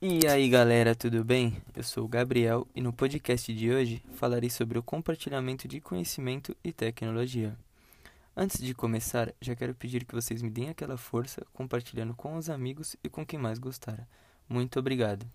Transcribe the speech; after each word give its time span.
E 0.00 0.28
aí 0.28 0.48
galera, 0.48 0.94
tudo 0.94 1.24
bem? 1.24 1.60
Eu 1.74 1.82
sou 1.82 2.04
o 2.04 2.08
Gabriel 2.08 2.68
e 2.72 2.80
no 2.80 2.92
podcast 2.92 3.52
de 3.52 3.68
hoje 3.68 4.00
falarei 4.12 4.48
sobre 4.48 4.78
o 4.78 4.82
compartilhamento 4.82 5.66
de 5.66 5.80
conhecimento 5.80 6.56
e 6.62 6.72
tecnologia. 6.72 7.58
Antes 8.36 8.62
de 8.62 8.76
começar, 8.76 9.34
já 9.40 9.56
quero 9.56 9.74
pedir 9.74 10.04
que 10.04 10.14
vocês 10.14 10.40
me 10.40 10.50
deem 10.50 10.68
aquela 10.68 10.96
força 10.96 11.44
compartilhando 11.52 12.14
com 12.14 12.36
os 12.36 12.48
amigos 12.48 12.94
e 13.02 13.08
com 13.08 13.26
quem 13.26 13.40
mais 13.40 13.58
gostar. 13.58 14.06
Muito 14.48 14.78
obrigado! 14.78 15.26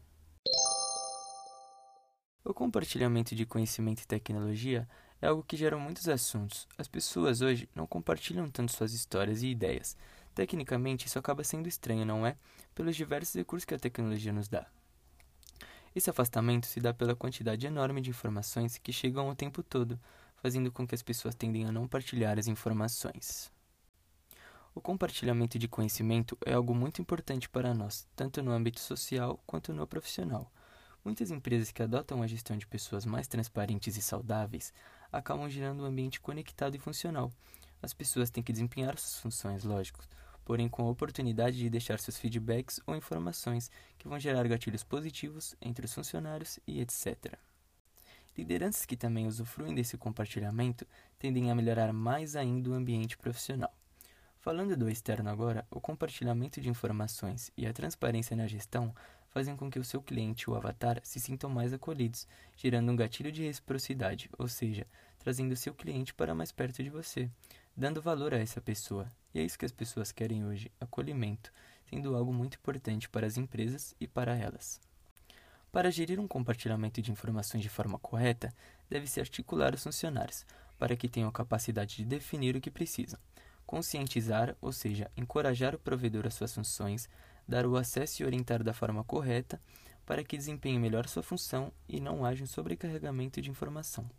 O 2.46 2.54
compartilhamento 2.54 3.36
de 3.36 3.46
conhecimento 3.46 4.04
e 4.04 4.08
tecnologia 4.08 4.88
é 5.22 5.28
algo 5.28 5.44
que 5.44 5.58
gera 5.58 5.78
muitos 5.78 6.08
assuntos. 6.08 6.70
As 6.78 6.88
pessoas 6.88 7.42
hoje 7.42 7.68
não 7.76 7.86
compartilham 7.86 8.50
tanto 8.50 8.72
suas 8.72 8.94
histórias 8.94 9.44
e 9.44 9.48
ideias. 9.48 9.98
Tecnicamente, 10.36 11.08
isso 11.08 11.20
acaba 11.20 11.44
sendo 11.44 11.68
estranho, 11.68 12.06
não 12.06 12.26
é? 12.26 12.36
Pelos 12.74 12.96
diversos 12.96 13.36
recursos 13.36 13.66
que 13.66 13.74
a 13.74 13.80
tecnologia 13.80 14.34
nos 14.34 14.48
dá. 14.48 14.66
Esse 15.96 16.10
afastamento 16.10 16.66
se 16.66 16.80
dá 16.80 16.92
pela 16.94 17.16
quantidade 17.16 17.68
enorme 17.68 18.02
de 18.02 18.10
informações 18.10 18.80
que 18.80 18.92
chegam 18.92 19.30
o 19.30 19.36
tempo 19.36 19.62
todo, 19.62 20.00
fazendo 20.38 20.72
com 20.72 20.88
que 20.88 20.96
as 20.96 21.04
pessoas 21.04 21.36
tendem 21.36 21.66
a 21.66 21.72
não 21.72 21.88
partilhar 21.88 22.40
as 22.40 22.48
informações. 22.48 23.52
O 24.74 24.82
compartilhamento 24.82 25.60
de 25.60 25.68
conhecimento 25.68 26.36
é 26.44 26.54
algo 26.54 26.74
muito 26.74 27.00
importante 27.00 27.48
para 27.48 27.76
nós, 27.76 28.08
tanto 28.16 28.42
no 28.42 28.52
âmbito 28.52 28.80
social 28.80 29.40
quanto 29.46 29.72
no 29.72 29.86
profissional. 29.86 30.52
Muitas 31.06 31.30
empresas 31.30 31.72
que 31.72 31.84
adotam 31.84 32.24
a 32.24 32.28
gestão 32.28 32.58
de 32.58 32.66
pessoas 32.66 33.06
mais 33.06 33.28
transparentes 33.28 33.96
e 33.98 34.02
saudáveis 34.02 34.74
acabam 35.12 35.48
gerando 35.48 35.84
um 35.84 35.86
ambiente 35.86 36.20
conectado 36.20 36.76
e 36.76 36.80
funcional. 36.80 37.32
As 37.84 37.94
pessoas 37.94 38.32
têm 38.32 38.42
que 38.42 38.52
desempenhar 38.52 38.98
suas 38.98 39.20
funções, 39.20 39.64
lógico, 39.64 40.04
porém 40.46 40.68
com 40.68 40.84
a 40.84 40.90
oportunidade 40.90 41.58
de 41.58 41.70
deixar 41.70 42.00
seus 42.00 42.18
feedbacks 42.18 42.80
ou 42.86 42.96
informações 42.96 43.72
que 43.98 44.08
vão 44.08 44.20
gerar 44.20 44.48
gatilhos 44.48 44.84
positivos 44.84 45.56
entre 45.62 45.86
os 45.86 45.94
funcionários 45.94 46.60
e 46.68 46.80
etc. 46.80 47.38
Lideranças 48.38 48.86
que 48.86 48.98
também 48.98 49.28
usufruem 49.28 49.76
desse 49.76 49.98
compartilhamento 49.98 50.88
tendem 51.20 51.52
a 51.52 51.56
melhorar 51.56 51.94
mais 51.94 52.36
ainda 52.36 52.70
o 52.70 52.74
ambiente 52.74 53.18
profissional. 53.18 53.72
Falando 54.40 54.76
do 54.76 54.90
externo 54.90 55.30
agora, 55.30 55.66
o 55.72 55.80
compartilhamento 55.80 56.60
de 56.60 56.68
informações 56.68 57.52
e 57.56 57.66
a 57.66 57.72
transparência 57.72 58.36
na 58.36 58.48
gestão 58.48 58.94
fazem 59.30 59.56
com 59.56 59.70
que 59.70 59.80
o 59.80 59.84
seu 59.84 60.02
cliente 60.02 60.50
ou 60.50 60.56
avatar 60.56 61.00
se 61.04 61.20
sintam 61.20 61.50
mais 61.50 61.74
acolhidos, 61.74 62.28
gerando 62.58 62.92
um 62.92 62.96
gatilho 62.96 63.32
de 63.32 63.44
reciprocidade, 63.44 64.30
ou 64.38 64.48
seja, 64.48 64.86
trazendo 65.18 65.54
o 65.54 65.58
seu 65.58 65.74
cliente 65.74 66.14
para 66.14 66.36
mais 66.36 66.52
perto 66.52 66.84
de 66.84 66.90
você, 66.90 67.30
dando 67.76 68.02
valor 68.02 68.34
a 68.34 68.40
essa 68.40 68.62
pessoa. 68.62 69.08
E 69.34 69.40
é 69.40 69.44
isso 69.44 69.58
que 69.58 69.66
as 69.66 69.72
pessoas 69.72 70.12
querem 70.12 70.46
hoje: 70.46 70.72
acolhimento, 70.80 71.52
sendo 71.90 72.16
algo 72.16 72.34
muito 72.34 72.58
importante 72.58 73.10
para 73.10 73.28
as 73.28 73.38
empresas 73.38 73.96
e 74.00 74.08
para 74.08 74.36
elas. 74.36 74.80
Para 75.72 75.92
gerir 75.92 76.20
um 76.20 76.28
compartilhamento 76.28 77.02
de 77.02 77.12
informações 77.12 77.64
de 77.64 77.70
forma 77.70 77.98
correta, 77.98 78.54
deve-se 78.90 79.20
articular 79.20 79.74
os 79.74 79.84
funcionários, 79.84 80.46
para 80.78 80.96
que 80.96 81.10
tenham 81.10 81.32
capacidade 81.32 81.96
de 81.96 82.06
definir 82.06 82.56
o 82.56 82.62
que 82.62 82.70
precisam, 82.70 83.20
conscientizar, 83.66 84.56
ou 84.62 84.72
seja, 84.72 85.10
encorajar 85.18 85.74
o 85.74 85.80
provedor 85.80 86.28
às 86.28 86.36
suas 86.36 86.54
funções, 86.54 87.10
dar 87.48 87.66
o 87.66 87.76
acesso 87.76 88.22
e 88.22 88.26
orientar 88.26 88.64
da 88.64 88.74
forma 88.74 89.04
correta 89.04 89.60
para 90.06 90.24
que 90.24 90.38
desempenhe 90.38 90.78
melhor 90.78 91.08
sua 91.08 91.24
função 91.24 91.72
e 91.88 92.00
não 92.00 92.26
haja 92.26 92.44
um 92.44 92.48
sobrecarregamento 92.48 93.42
de 93.42 93.50
informação. 93.50 94.10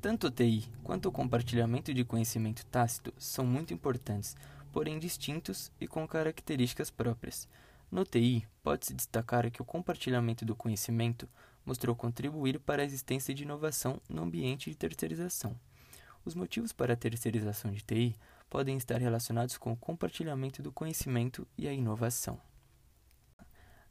Tanto 0.00 0.28
o 0.28 0.30
TI 0.30 0.64
quanto 0.84 1.08
o 1.08 1.12
compartilhamento 1.12 1.92
de 1.92 2.04
conhecimento 2.04 2.64
tácito 2.66 3.12
são 3.18 3.44
muito 3.44 3.74
importantes, 3.74 4.36
porém 4.72 4.96
distintos 4.96 5.72
e 5.80 5.88
com 5.88 6.06
características 6.06 6.88
próprias. 6.88 7.48
No 7.90 8.04
TI, 8.04 8.46
pode-se 8.62 8.94
destacar 8.94 9.50
que 9.50 9.60
o 9.60 9.64
compartilhamento 9.64 10.44
do 10.44 10.54
conhecimento 10.54 11.28
mostrou 11.66 11.96
contribuir 11.96 12.60
para 12.60 12.82
a 12.82 12.84
existência 12.84 13.34
de 13.34 13.42
inovação 13.42 14.00
no 14.08 14.22
ambiente 14.22 14.70
de 14.70 14.76
terceirização. 14.76 15.58
Os 16.24 16.34
motivos 16.34 16.72
para 16.72 16.92
a 16.92 16.96
terceirização 16.96 17.72
de 17.72 17.82
TI 17.82 18.14
podem 18.48 18.76
estar 18.76 18.98
relacionados 19.00 19.58
com 19.58 19.72
o 19.72 19.76
compartilhamento 19.76 20.62
do 20.62 20.70
conhecimento 20.70 21.46
e 21.56 21.66
a 21.66 21.72
inovação. 21.72 22.40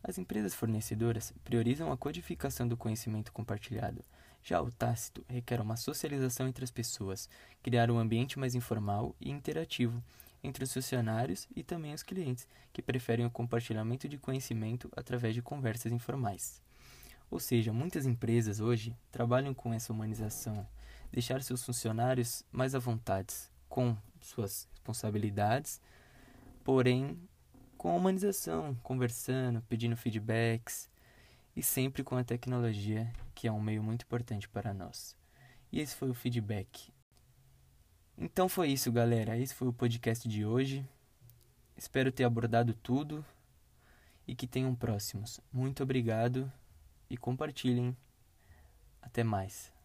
As 0.03 0.18
empresas 0.18 0.53
fornecedoras 0.53 1.34
priorizam 1.44 1.91
a 1.91 1.97
codificação 1.97 2.68
do 2.68 2.78
conhecimento 2.78 3.31
compartilhado. 3.31 4.03
Já 4.44 4.62
o 4.62 4.72
tácito 4.72 5.25
requer 5.28 5.59
uma 5.59 5.75
socialização 5.75 6.47
entre 6.47 6.63
as 6.63 6.72
pessoas, 6.72 7.30
criar 7.62 7.91
um 7.91 7.97
ambiente 7.97 8.40
mais 8.40 8.56
informal 8.56 9.16
e 9.19 9.30
interativo 9.30 10.02
entre 10.44 10.63
os 10.63 10.74
funcionários 10.74 11.47
e 11.56 11.63
também 11.63 11.94
os 11.94 12.03
clientes, 12.03 12.47
que 12.72 12.81
preferem 12.81 13.25
o 13.25 13.31
compartilhamento 13.31 14.08
de 14.08 14.18
conhecimento 14.18 14.90
através 14.96 15.34
de 15.34 15.41
conversas 15.41 15.91
informais. 15.91 16.62
Ou 17.29 17.40
seja, 17.40 17.74
muitas 17.74 18.06
empresas 18.06 18.59
hoje 18.59 18.96
trabalham 19.12 19.53
com 19.53 19.74
essa 19.74 19.91
humanização, 19.91 20.66
deixar 21.12 21.41
seus 21.41 21.64
funcionários 21.64 22.44
mais 22.52 22.74
à 22.74 22.79
vontade, 22.79 23.34
com 23.68 23.97
suas 24.22 24.68
responsabilidades, 24.74 25.81
porém 26.64 27.19
com 27.78 27.90
a 27.90 27.94
humanização, 27.96 28.76
conversando, 28.84 29.62
pedindo 29.70 29.96
feedbacks 29.96 30.90
e 31.56 31.64
sempre 31.64 32.04
com 32.04 32.18
a 32.18 32.24
tecnologia, 32.24 33.12
que 33.34 33.48
é 33.48 33.52
um 33.52 33.62
meio 33.62 33.84
muito 33.84 34.04
importante 34.04 34.50
para 34.50 34.74
nós. 34.74 35.16
E 35.72 35.80
esse 35.80 35.96
foi 35.96 36.10
o 36.10 36.14
feedback. 36.14 36.92
Então 38.18 38.50
foi 38.50 38.70
isso, 38.70 38.92
galera. 38.92 39.38
Esse 39.38 39.54
foi 39.54 39.68
o 39.68 39.74
podcast 39.74 40.28
de 40.28 40.44
hoje. 40.44 40.88
Espero 41.78 42.12
ter 42.12 42.24
abordado 42.24 42.74
tudo 42.74 43.24
e 44.28 44.36
que 44.36 44.48
tenham 44.48 44.74
próximos. 44.74 45.40
Muito 45.54 45.84
obrigado 45.84 46.52
e 47.09 47.16
compartilhem. 47.16 47.96
Até 49.02 49.24
mais. 49.24 49.77